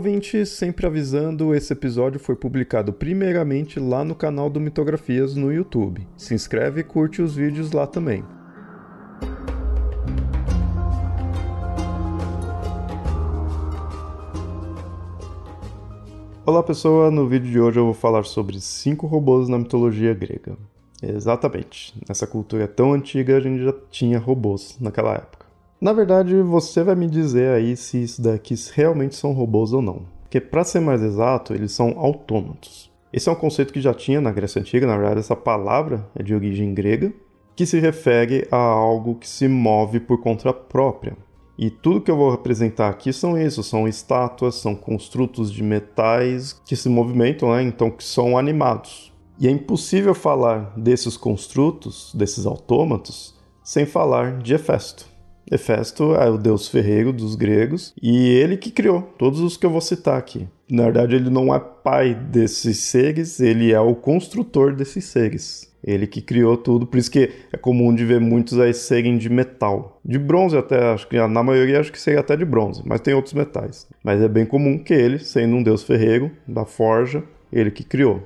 [0.00, 0.46] ouvinte!
[0.46, 6.08] Sempre avisando, esse episódio foi publicado primeiramente lá no canal do Mitografias no YouTube.
[6.16, 8.24] Se inscreve e curte os vídeos lá também.
[16.46, 17.10] Olá, pessoa!
[17.10, 20.56] No vídeo de hoje eu vou falar sobre cinco robôs na mitologia grega.
[21.02, 25.39] Exatamente, nessa cultura tão antiga a gente já tinha robôs naquela época.
[25.80, 30.02] Na verdade, você vai me dizer aí se isso daqui realmente são robôs ou não.
[30.20, 32.90] Porque, para ser mais exato, eles são autômatos.
[33.10, 36.22] Esse é um conceito que já tinha na Grécia Antiga, na verdade, essa palavra é
[36.22, 37.10] de origem grega,
[37.56, 41.16] que se refere a algo que se move por conta própria.
[41.56, 46.52] E tudo que eu vou apresentar aqui são isso, são estátuas, são construtos de metais
[46.64, 47.62] que se movimentam, né?
[47.62, 49.10] então que são animados.
[49.38, 55.09] E é impossível falar desses construtos, desses autômatos, sem falar de Hefesto.
[55.50, 59.70] Hefesto é o deus ferreiro dos gregos e ele que criou todos os que eu
[59.70, 60.46] vou citar aqui.
[60.70, 65.68] Na verdade, ele não é pai desses seres, ele é o construtor desses seres.
[65.82, 69.28] Ele que criou tudo, por isso que é comum de ver muitos aí serem de
[69.28, 69.98] metal.
[70.04, 73.14] De bronze até, acho que na maioria acho que seria até de bronze, mas tem
[73.14, 73.88] outros metais.
[74.04, 78.22] Mas é bem comum que ele, sendo um deus ferreiro da forja, ele que criou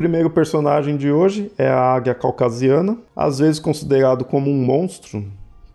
[0.00, 5.22] primeiro personagem de hoje é a águia caucasiana, às vezes considerado como um monstro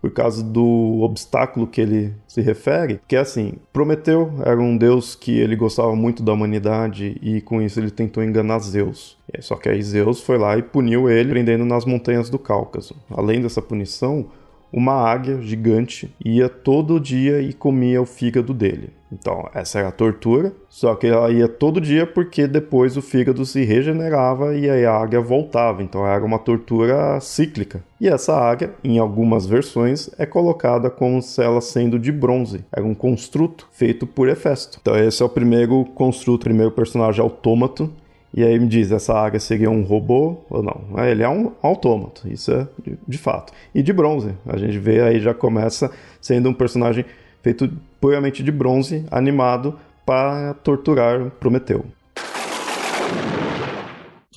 [0.01, 5.13] por causa do obstáculo que ele se refere, que é assim, Prometeu era um deus
[5.13, 9.15] que ele gostava muito da humanidade e com isso ele tentou enganar Zeus.
[9.41, 12.95] Só que aí Zeus foi lá e puniu ele prendendo nas montanhas do Cáucaso.
[13.11, 14.25] Além dessa punição,
[14.73, 18.89] uma águia gigante ia todo dia e comia o fígado dele.
[19.19, 23.45] Então, essa era a tortura, só que ela ia todo dia porque depois o fígado
[23.45, 25.81] se regenerava e aí a águia voltava.
[25.81, 27.83] Então, era uma tortura cíclica.
[27.99, 32.63] E essa águia, em algumas versões, é colocada como se ela sendo de bronze.
[32.71, 34.79] Era um construto feito por Hefesto.
[34.81, 37.89] Então, esse é o primeiro construto, o primeiro personagem autômato
[38.35, 40.99] e aí me diz, essa águia seria um robô ou não?
[40.99, 43.53] É, ele é um autômato, isso é de, de, fato.
[43.73, 45.89] E de bronze, a gente vê aí já começa
[46.19, 47.05] sendo um personagem
[47.45, 47.69] feito
[48.01, 51.85] puramente de bronze, animado para torturar Prometeu.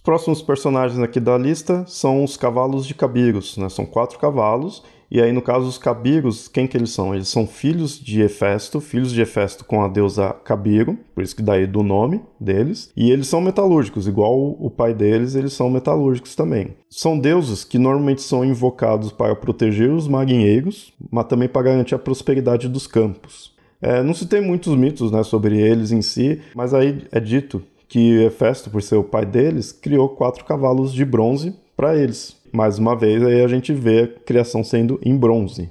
[0.09, 3.69] Os próximos personagens aqui da lista são os cavalos de Cabiros, né?
[3.69, 7.15] São quatro cavalos e aí, no caso, os Cabiros, quem que eles são?
[7.15, 11.43] Eles são filhos de Hefesto, filhos de Hefesto com a deusa Cabiro, por isso que
[11.43, 12.91] daí do nome deles.
[12.97, 16.75] E eles são metalúrgicos, igual o pai deles, eles são metalúrgicos também.
[16.89, 21.99] São deuses que normalmente são invocados para proteger os marinheiros, mas também para garantir a
[21.99, 23.55] prosperidade dos campos.
[23.83, 27.63] É, não se tem muitos mitos né, sobre eles em si, mas aí é dito
[27.89, 32.79] que Hefesto, por ser o pai deles, criou quatro cavalos de bronze para eles, mais
[32.79, 35.71] uma vez, aí a gente vê a criação sendo em bronze.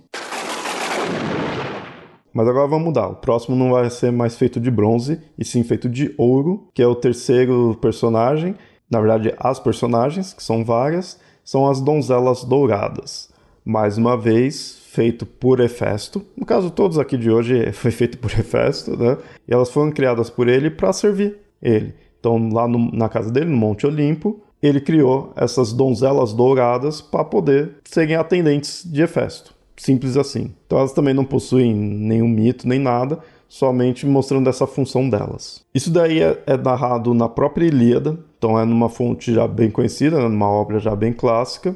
[2.34, 3.08] Mas agora vamos mudar.
[3.08, 6.82] O próximo não vai ser mais feito de bronze, e sim feito de ouro, que
[6.82, 8.56] é o terceiro personagem.
[8.90, 13.30] Na verdade, as personagens, que são várias, são as donzelas douradas.
[13.66, 16.24] Mais uma vez, feito por Hefesto.
[16.38, 19.18] No caso, todos aqui de hoje foi feito por Hefesto, né?
[19.48, 21.94] E elas foram criadas por ele para servir ele.
[22.20, 27.24] Então, lá no, na casa dele, no Monte Olimpo, ele criou essas donzelas douradas para
[27.24, 29.56] poder serem atendentes de Hefesto.
[29.76, 30.54] Simples assim.
[30.66, 35.64] Então elas também não possuem nenhum mito nem nada, somente mostrando essa função delas.
[35.74, 40.18] Isso daí é, é narrado na própria Ilíada, então é numa fonte já bem conhecida,
[40.18, 41.76] né, numa obra já bem clássica.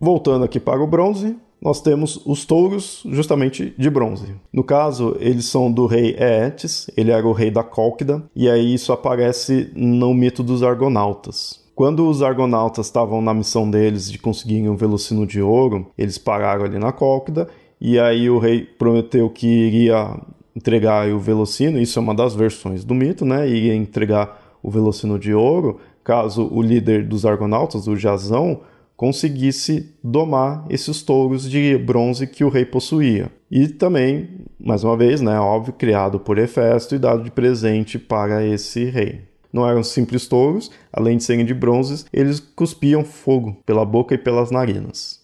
[0.00, 4.34] Voltando aqui para o bronze, nós temos os touros justamente de bronze.
[4.52, 8.74] No caso, eles são do rei Eetes, ele era o rei da Cólquida, e aí
[8.74, 11.62] isso aparece no mito dos argonautas.
[11.74, 16.64] Quando os argonautas estavam na missão deles de conseguirem um velocino de ouro, eles pararam
[16.64, 17.48] ali na Cólquida,
[17.80, 20.20] e aí o rei prometeu que iria
[20.54, 23.48] entregar o velocino, isso é uma das versões do mito, né?
[23.48, 28.60] Iria entregar o velocino de ouro, caso o líder dos argonautas, o Jazão,
[29.02, 33.32] conseguisse domar esses touros de bronze que o rei possuía.
[33.50, 34.28] E também,
[34.60, 39.22] mais uma vez, né, óbvio, criado por Hefesto e dado de presente para esse rei.
[39.52, 44.18] não eram simples touros, além de serem de bronze, eles cuspiam fogo pela boca e
[44.18, 45.20] pelas narinas.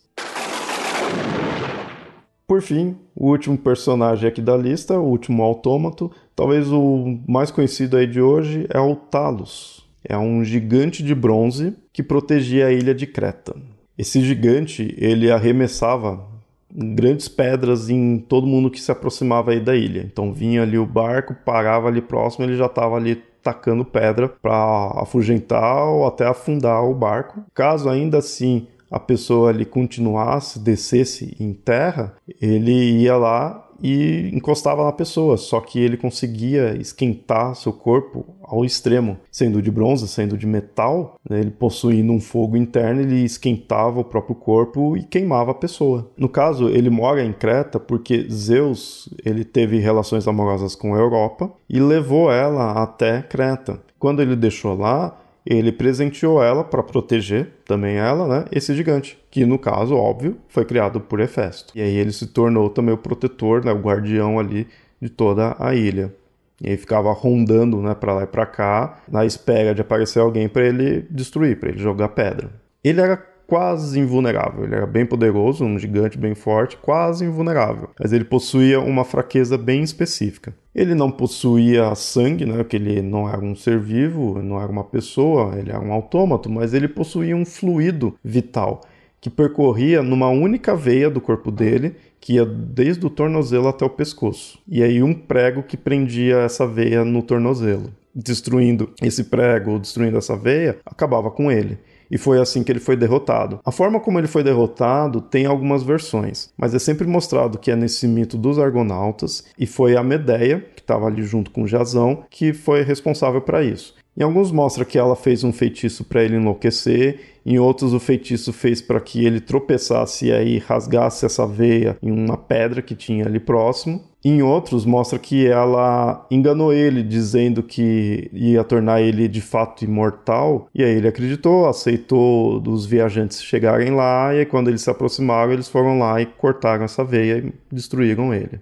[2.48, 7.96] Por fim, o último personagem aqui da lista, o último autômato, talvez o mais conhecido
[7.96, 9.87] aí de hoje é o Talos.
[10.08, 13.54] É um gigante de bronze que protegia a ilha de Creta.
[13.96, 16.26] Esse gigante, ele arremessava
[16.74, 20.00] grandes pedras em todo mundo que se aproximava aí da ilha.
[20.00, 24.92] Então vinha ali o barco, parava ali próximo, ele já estava ali tacando pedra para
[24.96, 27.42] afugentar ou até afundar o barco.
[27.54, 32.72] Caso ainda assim a pessoa ali continuasse, descesse em terra, ele
[33.02, 39.18] ia lá e encostava na pessoa, só que ele conseguia esquentar seu corpo ao extremo,
[39.30, 44.04] sendo de bronze, sendo de metal, né, ele possuindo um fogo interno, ele esquentava o
[44.04, 46.10] próprio corpo e queimava a pessoa.
[46.16, 51.52] No caso, ele mora em Creta porque Zeus ele teve relações amorosas com a Europa
[51.68, 53.80] e levou ela até Creta.
[53.98, 59.46] Quando ele deixou lá, ele presenteou ela para proteger também ela, né, esse gigante, que
[59.46, 61.72] no caso, óbvio, foi criado por Hefesto.
[61.74, 64.66] E aí ele se tornou também o protetor, né, o guardião ali
[65.00, 66.12] de toda a ilha.
[66.60, 70.48] E aí ficava rondando, né, para lá e para cá, na espera de aparecer alguém
[70.48, 72.50] para ele destruir, para ele jogar pedra.
[72.82, 73.16] Ele era
[73.48, 74.64] quase invulnerável.
[74.64, 77.88] Ele era bem poderoso, um gigante bem forte, quase invulnerável.
[77.98, 80.54] Mas ele possuía uma fraqueza bem específica.
[80.74, 84.84] Ele não possuía sangue, né, que ele não era um ser vivo, não era uma
[84.84, 88.82] pessoa, ele era um autômato, mas ele possuía um fluido vital
[89.20, 93.90] que percorria numa única veia do corpo dele, que ia desde o tornozelo até o
[93.90, 94.58] pescoço.
[94.68, 97.92] E aí um prego que prendia essa veia no tornozelo.
[98.14, 101.78] Destruindo esse prego, destruindo essa veia, acabava com ele
[102.10, 103.60] e foi assim que ele foi derrotado.
[103.64, 107.76] A forma como ele foi derrotado tem algumas versões, mas é sempre mostrado que é
[107.76, 112.52] nesse mito dos argonautas e foi a Medeia, que estava ali junto com Jasão, que
[112.52, 113.94] foi responsável para isso.
[114.18, 118.52] Em alguns mostra que ela fez um feitiço para ele enlouquecer, em outros o feitiço
[118.52, 123.26] fez para que ele tropeçasse e aí rasgasse essa veia em uma pedra que tinha
[123.26, 124.02] ali próximo.
[124.24, 130.68] Em outros mostra que ela enganou ele dizendo que ia tornar ele de fato imortal,
[130.74, 135.52] e aí ele acreditou, aceitou dos viajantes chegarem lá, e aí quando eles se aproximaram,
[135.52, 138.58] eles foram lá e cortaram essa veia e destruíram ele.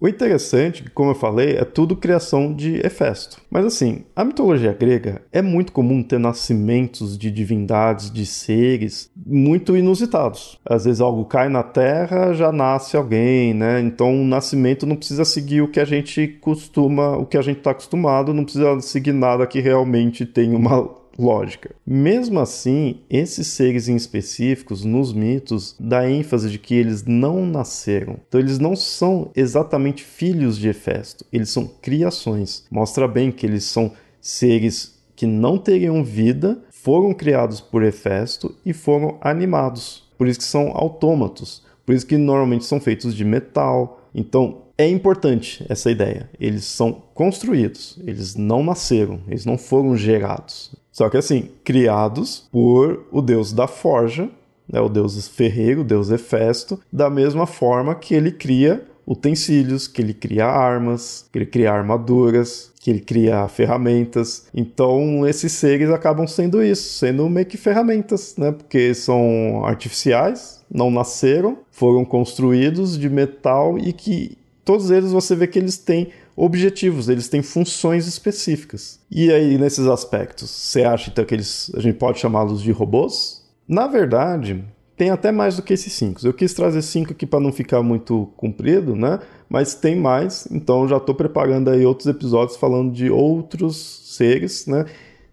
[0.00, 3.42] O interessante, como eu falei, é tudo criação de Hefesto.
[3.50, 9.76] Mas assim, a mitologia grega é muito comum ter nascimentos de divindades, de seres muito
[9.76, 10.58] inusitados.
[10.64, 13.78] Às vezes algo cai na terra, já nasce alguém, né?
[13.80, 17.58] Então o nascimento não precisa seguir o que a gente costuma, o que a gente
[17.58, 21.74] está acostumado, não precisa seguir nada que realmente tenha uma lógica.
[21.86, 28.16] Mesmo assim, esses seres em específicos, nos mitos, dá ênfase de que eles não nasceram.
[28.28, 32.64] Então, eles não são exatamente filhos de Hefesto, eles são criações.
[32.70, 38.72] Mostra bem que eles são seres que não teriam vida, foram criados por Hefesto e
[38.72, 40.08] foram animados.
[40.16, 41.62] Por isso que são autômatos.
[41.84, 44.00] Por isso que normalmente são feitos de metal.
[44.14, 46.30] Então, é importante essa ideia.
[46.40, 50.74] Eles são construídos, eles não nasceram, eles não foram gerados.
[50.92, 54.28] Só que assim, criados por o deus da forja,
[54.68, 60.00] né, o deus ferreiro, o deus Hefesto, da mesma forma que ele cria utensílios, que
[60.00, 64.46] ele cria armas, que ele cria armaduras, que ele cria ferramentas.
[64.54, 68.52] Então, esses seres acabam sendo isso, sendo meio que ferramentas, né?
[68.52, 75.48] Porque são artificiais, não nasceram, foram construídos de metal e que todos eles você vê
[75.48, 76.10] que eles têm
[76.40, 78.98] objetivos, eles têm funções específicas.
[79.10, 83.44] E aí, nesses aspectos, você acha então que eles, a gente pode chamá-los de robôs?
[83.68, 84.64] Na verdade,
[84.96, 86.26] tem até mais do que esses cinco.
[86.26, 89.18] Eu quis trazer cinco aqui para não ficar muito comprido, né?
[89.50, 94.86] Mas tem mais, então já estou preparando aí outros episódios falando de outros seres, né?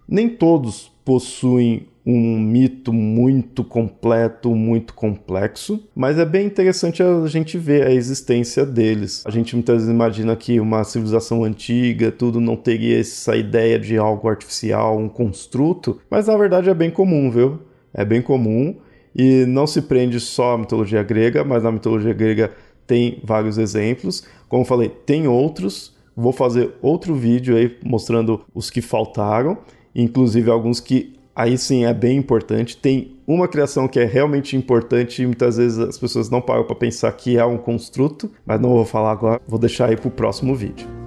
[0.07, 7.57] Nem todos possuem um mito muito completo, muito complexo, mas é bem interessante a gente
[7.57, 9.23] ver a existência deles.
[9.25, 13.97] A gente muitas vezes imagina que uma civilização antiga, tudo não teria essa ideia de
[13.97, 17.59] algo artificial, um construto, mas na verdade é bem comum, viu?
[17.93, 18.77] É bem comum
[19.13, 22.53] e não se prende só à mitologia grega, mas na mitologia grega
[22.85, 24.23] tem vários exemplos.
[24.47, 25.93] Como falei, tem outros.
[26.15, 29.57] Vou fazer outro vídeo aí mostrando os que faltaram,
[29.93, 32.75] inclusive alguns que aí sim é bem importante.
[32.75, 36.75] Tem uma criação que é realmente importante e muitas vezes as pessoas não param para
[36.75, 40.11] pensar que é um construto, mas não vou falar agora, vou deixar aí para o
[40.11, 41.06] próximo vídeo.